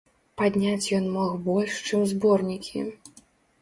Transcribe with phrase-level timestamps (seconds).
[0.41, 2.79] Падняць ён мог больш, чым зборнікі.